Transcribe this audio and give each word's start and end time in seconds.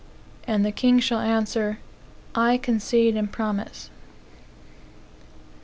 (And 0.47 0.65
the 0.65 0.71
king 0.71 0.99
shall 0.99 1.19
answer,) 1.19 1.77
I 2.33 2.57
concede 2.57 3.15
and 3.15 3.31
promise." 3.31 3.91